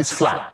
[0.00, 0.51] Is flat.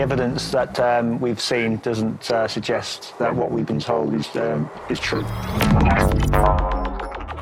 [0.00, 4.34] The evidence that um, we've seen doesn't uh, suggest that what we've been told is
[4.34, 5.22] um, is true.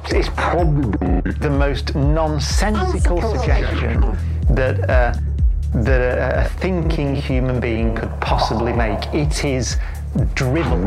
[0.06, 4.00] It's probably the most nonsensical suggestion
[4.50, 5.14] that uh,
[5.72, 9.06] that a, a thinking human being could possibly make.
[9.14, 9.76] It is
[10.34, 10.84] drivel.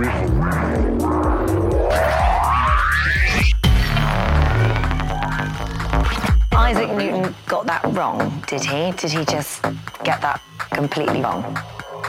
[6.52, 8.92] Isaac Newton got that wrong, did he?
[8.92, 9.64] Did he just
[10.04, 10.42] get that
[10.82, 11.44] completely wrong?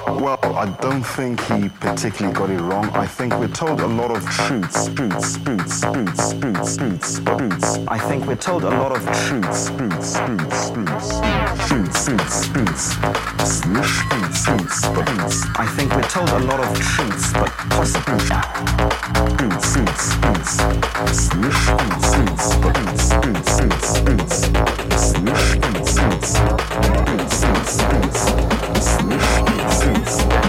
[0.06, 2.88] Well, I don't think he particularly got it wrong.
[2.94, 7.78] I think we're told a lot of truths, truths, truths, truths, truths, truths, truths.
[7.86, 11.20] I think we're told a lot of truths, truths, truths, truths,
[11.68, 12.84] truths, truths, truths.
[13.44, 15.36] Snish, truths, truths, truths.
[15.64, 18.16] I think we're told a lot of truths, but possibly
[19.36, 20.54] truths, truths, truths.
[21.12, 24.36] Snish, truths, truths, truths, truths, truths.
[24.96, 27.82] Snish, truths, truths, truths, truths,
[29.80, 30.41] truths.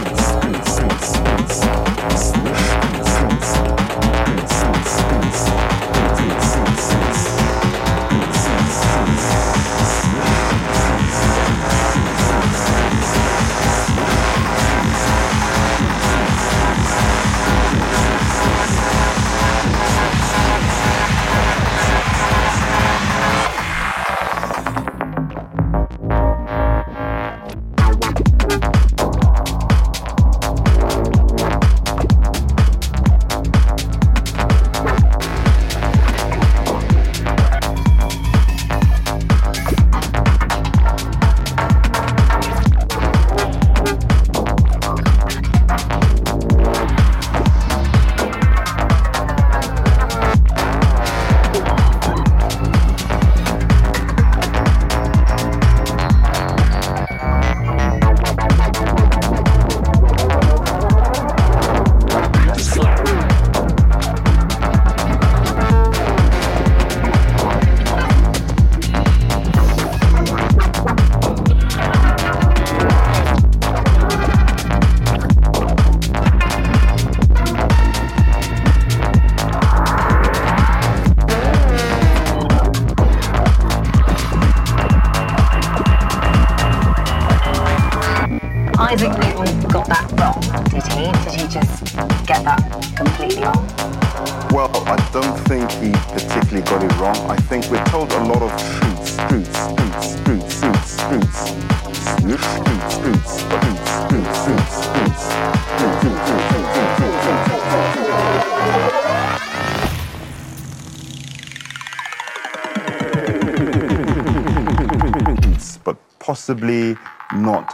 [116.24, 116.96] Possibly
[117.34, 117.68] not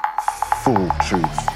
[0.64, 1.50] full truths.